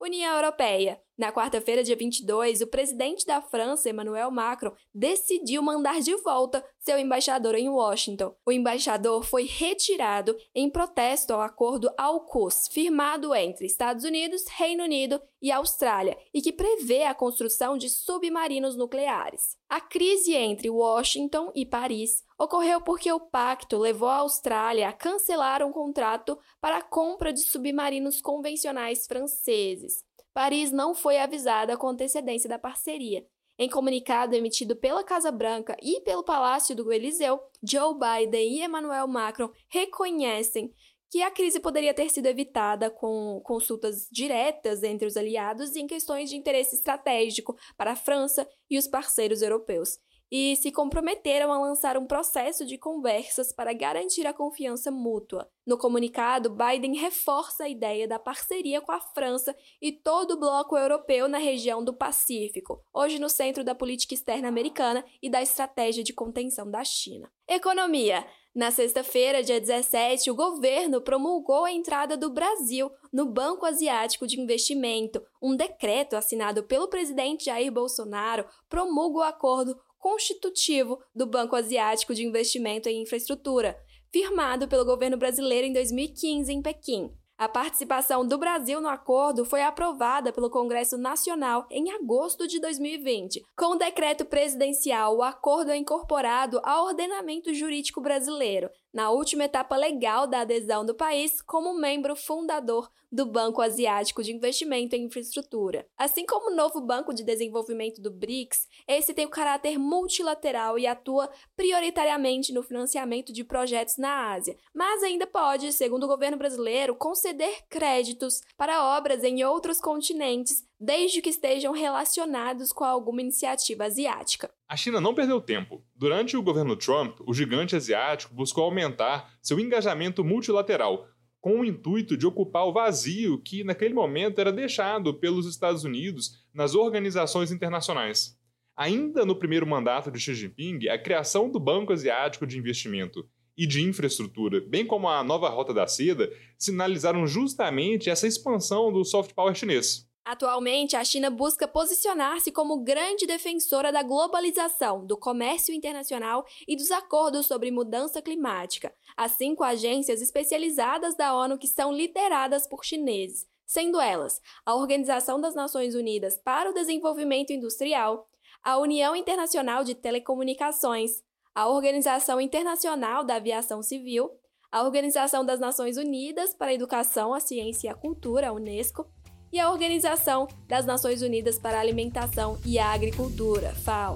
União 0.00 0.34
Europeia. 0.34 1.00
Na 1.20 1.30
quarta-feira, 1.30 1.84
dia 1.84 1.94
22, 1.94 2.62
o 2.62 2.66
presidente 2.66 3.26
da 3.26 3.42
França, 3.42 3.90
Emmanuel 3.90 4.30
Macron, 4.30 4.72
decidiu 4.94 5.60
mandar 5.60 6.00
de 6.00 6.16
volta 6.16 6.64
seu 6.78 6.98
embaixador 6.98 7.54
em 7.56 7.68
Washington. 7.68 8.34
O 8.46 8.50
embaixador 8.50 9.22
foi 9.22 9.44
retirado 9.44 10.34
em 10.54 10.70
protesto 10.70 11.34
ao 11.34 11.42
acordo 11.42 11.92
AUKUS, 11.98 12.68
firmado 12.68 13.34
entre 13.34 13.66
Estados 13.66 14.02
Unidos, 14.02 14.46
Reino 14.48 14.82
Unido 14.82 15.20
e 15.42 15.52
Austrália, 15.52 16.16
e 16.32 16.40
que 16.40 16.54
prevê 16.54 17.04
a 17.04 17.14
construção 17.14 17.76
de 17.76 17.90
submarinos 17.90 18.74
nucleares. 18.74 19.58
A 19.68 19.78
crise 19.78 20.34
entre 20.34 20.70
Washington 20.70 21.52
e 21.54 21.66
Paris 21.66 22.24
ocorreu 22.38 22.80
porque 22.80 23.12
o 23.12 23.20
pacto 23.20 23.76
levou 23.76 24.08
a 24.08 24.16
Austrália 24.16 24.88
a 24.88 24.92
cancelar 24.92 25.62
um 25.62 25.70
contrato 25.70 26.38
para 26.62 26.78
a 26.78 26.82
compra 26.82 27.30
de 27.30 27.40
submarinos 27.40 28.22
convencionais 28.22 29.06
franceses. 29.06 30.02
Paris 30.32 30.70
não 30.70 30.94
foi 30.94 31.18
avisada 31.18 31.76
com 31.76 31.88
antecedência 31.88 32.48
da 32.48 32.58
parceria. 32.58 33.26
Em 33.58 33.68
comunicado 33.68 34.34
emitido 34.34 34.74
pela 34.74 35.04
Casa 35.04 35.30
Branca 35.30 35.76
e 35.82 36.00
pelo 36.00 36.24
Palácio 36.24 36.74
do 36.74 36.90
Eliseu, 36.92 37.38
Joe 37.62 37.94
Biden 37.94 38.54
e 38.54 38.64
Emmanuel 38.64 39.06
Macron 39.06 39.50
reconhecem 39.68 40.72
que 41.10 41.22
a 41.22 41.30
crise 41.30 41.58
poderia 41.58 41.92
ter 41.92 42.08
sido 42.08 42.26
evitada 42.26 42.88
com 42.88 43.40
consultas 43.44 44.08
diretas 44.10 44.82
entre 44.82 45.06
os 45.06 45.16
aliados 45.16 45.74
em 45.74 45.86
questões 45.86 46.30
de 46.30 46.36
interesse 46.36 46.76
estratégico 46.76 47.56
para 47.76 47.92
a 47.92 47.96
França 47.96 48.48
e 48.70 48.78
os 48.78 48.86
parceiros 48.86 49.42
europeus, 49.42 49.98
e 50.30 50.54
se 50.56 50.70
comprometeram 50.70 51.52
a 51.52 51.58
lançar 51.58 51.98
um 51.98 52.06
processo 52.06 52.64
de 52.64 52.78
conversas 52.78 53.52
para 53.52 53.72
garantir 53.72 54.26
a 54.26 54.32
confiança 54.32 54.90
mútua. 54.90 55.50
No 55.66 55.76
comunicado, 55.76 56.50
Biden 56.50 56.96
reforça 56.96 57.64
a 57.64 57.68
ideia 57.68 58.06
da 58.06 58.18
parceria 58.18 58.80
com 58.80 58.92
a 58.92 59.00
França 59.00 59.54
e 59.80 59.90
todo 59.92 60.32
o 60.32 60.40
bloco 60.40 60.76
europeu 60.76 61.28
na 61.28 61.38
região 61.38 61.84
do 61.84 61.92
Pacífico, 61.92 62.82
hoje 62.94 63.18
no 63.18 63.28
centro 63.28 63.64
da 63.64 63.74
política 63.74 64.14
externa 64.14 64.48
americana 64.48 65.04
e 65.22 65.28
da 65.28 65.42
estratégia 65.42 66.04
de 66.04 66.12
contenção 66.12 66.70
da 66.70 66.84
China. 66.84 67.30
Economia. 67.48 68.24
Na 68.52 68.72
sexta-feira, 68.72 69.44
dia 69.44 69.60
17, 69.60 70.28
o 70.28 70.34
governo 70.34 71.00
promulgou 71.00 71.64
a 71.64 71.72
entrada 71.72 72.16
do 72.16 72.30
Brasil 72.30 72.90
no 73.12 73.26
Banco 73.26 73.64
Asiático 73.64 74.26
de 74.26 74.40
Investimento. 74.40 75.22
Um 75.40 75.54
decreto 75.54 76.16
assinado 76.16 76.64
pelo 76.64 76.88
presidente 76.88 77.44
Jair 77.44 77.70
Bolsonaro 77.70 78.44
promulga 78.68 79.18
o 79.18 79.22
acordo 79.22 79.78
constitutivo 80.00 80.98
do 81.14 81.26
Banco 81.26 81.54
Asiático 81.54 82.14
de 82.14 82.24
Investimento 82.24 82.88
em 82.88 83.02
Infraestrutura, 83.02 83.78
firmado 84.10 84.66
pelo 84.66 84.84
governo 84.84 85.16
brasileiro 85.16 85.66
em 85.66 85.72
2015 85.72 86.52
em 86.52 86.60
Pequim. 86.60 87.14
A 87.40 87.48
participação 87.48 88.26
do 88.26 88.36
Brasil 88.36 88.82
no 88.82 88.88
acordo 88.88 89.46
foi 89.46 89.62
aprovada 89.62 90.30
pelo 90.30 90.50
Congresso 90.50 90.98
Nacional 90.98 91.66
em 91.70 91.90
agosto 91.90 92.46
de 92.46 92.60
2020. 92.60 93.42
Com 93.56 93.76
o 93.76 93.78
decreto 93.78 94.26
presidencial, 94.26 95.16
o 95.16 95.22
acordo 95.22 95.70
é 95.70 95.76
incorporado 95.78 96.60
ao 96.62 96.88
ordenamento 96.88 97.54
jurídico 97.54 98.02
brasileiro, 98.02 98.68
na 98.92 99.10
última 99.10 99.44
etapa 99.44 99.76
legal 99.76 100.26
da 100.26 100.40
adesão 100.40 100.84
do 100.84 100.94
país 100.94 101.40
como 101.42 101.74
membro 101.74 102.16
fundador 102.16 102.90
do 103.12 103.26
Banco 103.26 103.60
Asiático 103.60 104.22
de 104.22 104.32
Investimento 104.32 104.94
em 104.94 105.04
Infraestrutura. 105.04 105.86
Assim 105.98 106.24
como 106.24 106.50
o 106.50 106.54
novo 106.54 106.80
Banco 106.80 107.12
de 107.12 107.24
Desenvolvimento 107.24 108.00
do 108.00 108.10
BRICS, 108.10 108.68
esse 108.86 109.12
tem 109.12 109.26
o 109.26 109.30
caráter 109.30 109.78
multilateral 109.78 110.78
e 110.78 110.86
atua 110.86 111.28
prioritariamente 111.56 112.52
no 112.52 112.62
financiamento 112.62 113.32
de 113.32 113.42
projetos 113.42 113.96
na 113.96 114.32
Ásia, 114.32 114.56
mas 114.72 115.02
ainda 115.02 115.26
pode, 115.26 115.72
segundo 115.72 116.04
o 116.04 116.08
governo 116.08 116.36
brasileiro, 116.36 116.94
conceder 116.94 117.64
créditos 117.68 118.42
para 118.56 118.96
obras 118.96 119.24
em 119.24 119.42
outros 119.42 119.80
continentes, 119.80 120.64
desde 120.80 121.20
que 121.20 121.28
estejam 121.28 121.72
relacionados 121.74 122.72
com 122.72 122.84
alguma 122.84 123.20
iniciativa 123.20 123.84
asiática. 123.84 124.50
A 124.66 124.76
China 124.76 125.00
não 125.00 125.14
perdeu 125.14 125.40
tempo. 125.40 125.84
Durante 125.94 126.36
o 126.36 126.42
governo 126.42 126.74
Trump, 126.74 127.18
o 127.26 127.34
gigante 127.34 127.76
asiático 127.76 128.34
buscou 128.34 128.64
aumentar 128.64 129.30
seu 129.42 129.60
engajamento 129.60 130.24
multilateral, 130.24 131.06
com 131.40 131.60
o 131.60 131.64
intuito 131.64 132.16
de 132.16 132.26
ocupar 132.26 132.66
o 132.66 132.72
vazio 132.72 133.40
que, 133.42 133.62
naquele 133.62 133.92
momento, 133.92 134.40
era 134.40 134.52
deixado 134.52 135.12
pelos 135.14 135.46
Estados 135.46 135.84
Unidos 135.84 136.46
nas 136.54 136.74
organizações 136.74 137.52
internacionais. 137.52 138.38
Ainda 138.76 139.26
no 139.26 139.36
primeiro 139.36 139.66
mandato 139.66 140.10
de 140.10 140.18
Xi 140.18 140.34
Jinping, 140.34 140.88
a 140.88 140.98
criação 140.98 141.50
do 141.50 141.60
Banco 141.60 141.92
Asiático 141.92 142.46
de 142.46 142.58
Investimento 142.58 143.28
e 143.56 143.66
de 143.66 143.82
Infraestrutura, 143.82 144.60
bem 144.60 144.86
como 144.86 145.08
a 145.08 145.22
nova 145.22 145.50
Rota 145.50 145.74
da 145.74 145.86
Seda, 145.86 146.32
sinalizaram 146.58 147.26
justamente 147.26 148.08
essa 148.08 148.26
expansão 148.26 148.90
do 148.90 149.04
soft 149.04 149.34
power 149.34 149.54
chinês. 149.54 150.09
Atualmente, 150.30 150.94
a 150.94 151.02
China 151.02 151.28
busca 151.28 151.66
posicionar-se 151.66 152.52
como 152.52 152.84
grande 152.84 153.26
defensora 153.26 153.90
da 153.90 154.00
globalização, 154.04 155.04
do 155.04 155.16
comércio 155.16 155.74
internacional 155.74 156.46
e 156.68 156.76
dos 156.76 156.92
acordos 156.92 157.46
sobre 157.46 157.72
mudança 157.72 158.22
climática, 158.22 158.94
assim 159.16 159.56
com 159.56 159.64
agências 159.64 160.22
especializadas 160.22 161.16
da 161.16 161.34
ONU 161.34 161.58
que 161.58 161.66
são 161.66 161.92
lideradas 161.92 162.64
por 162.64 162.84
chineses, 162.84 163.44
sendo 163.66 164.00
elas 164.00 164.40
a 164.64 164.76
Organização 164.76 165.40
das 165.40 165.56
Nações 165.56 165.96
Unidas 165.96 166.38
para 166.38 166.70
o 166.70 166.74
Desenvolvimento 166.74 167.52
Industrial, 167.52 168.28
a 168.62 168.78
União 168.78 169.16
Internacional 169.16 169.82
de 169.82 169.96
Telecomunicações, 169.96 171.24
a 171.52 171.68
Organização 171.68 172.40
Internacional 172.40 173.24
da 173.24 173.34
Aviação 173.34 173.82
Civil, 173.82 174.30
a 174.70 174.84
Organização 174.84 175.44
das 175.44 175.58
Nações 175.58 175.96
Unidas 175.96 176.54
para 176.54 176.70
a 176.70 176.74
Educação, 176.74 177.34
a 177.34 177.40
Ciência 177.40 177.88
e 177.88 177.90
a 177.90 177.94
Cultura, 177.96 178.50
a 178.50 178.52
Unesco, 178.52 179.10
e 179.52 179.58
a 179.58 179.70
Organização 179.70 180.48
das 180.68 180.86
Nações 180.86 181.22
Unidas 181.22 181.58
para 181.58 181.78
a 181.78 181.80
Alimentação 181.80 182.58
e 182.64 182.78
a 182.78 182.92
Agricultura, 182.92 183.74
FAO. 183.74 184.14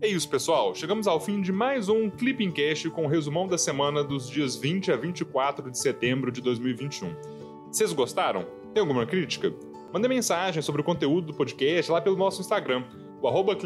É 0.00 0.06
isso, 0.08 0.28
pessoal. 0.28 0.74
Chegamos 0.74 1.06
ao 1.06 1.18
fim 1.18 1.40
de 1.40 1.50
mais 1.50 1.88
um 1.88 2.10
Clipping 2.10 2.50
Cast 2.50 2.90
com 2.90 3.06
o 3.06 3.08
resumão 3.08 3.46
da 3.46 3.56
semana 3.56 4.04
dos 4.04 4.28
dias 4.28 4.54
20 4.54 4.92
a 4.92 4.96
24 4.96 5.70
de 5.70 5.78
setembro 5.78 6.30
de 6.30 6.42
2021. 6.42 7.14
Vocês 7.68 7.92
gostaram? 7.92 8.46
Tem 8.74 8.80
alguma 8.82 9.06
crítica? 9.06 9.52
Mande 9.92 10.06
mensagem 10.08 10.60
sobre 10.60 10.82
o 10.82 10.84
conteúdo 10.84 11.28
do 11.28 11.34
podcast 11.34 11.90
lá 11.90 12.00
pelo 12.00 12.16
nosso 12.16 12.42
Instagram, 12.42 12.84
o 13.22 13.26
arroba. 13.26 13.56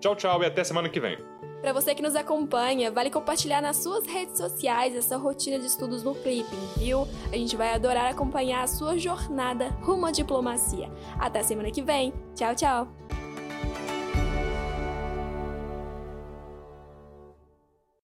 Tchau, 0.00 0.16
tchau 0.16 0.42
e 0.42 0.46
até 0.46 0.64
semana 0.64 0.88
que 0.88 0.98
vem. 0.98 1.31
Para 1.62 1.72
você 1.72 1.94
que 1.94 2.02
nos 2.02 2.16
acompanha, 2.16 2.90
vale 2.90 3.08
compartilhar 3.08 3.62
nas 3.62 3.76
suas 3.76 4.04
redes 4.04 4.36
sociais 4.36 4.96
essa 4.96 5.16
rotina 5.16 5.60
de 5.60 5.66
estudos 5.66 6.02
no 6.02 6.12
Clipping, 6.12 6.58
viu? 6.76 7.06
A 7.32 7.36
gente 7.36 7.56
vai 7.56 7.72
adorar 7.72 8.10
acompanhar 8.10 8.64
a 8.64 8.66
sua 8.66 8.98
jornada 8.98 9.68
rumo 9.80 10.06
à 10.06 10.10
diplomacia. 10.10 10.90
Até 11.20 11.40
semana 11.44 11.70
que 11.70 11.80
vem. 11.80 12.12
Tchau, 12.34 12.52
tchau! 12.56 13.21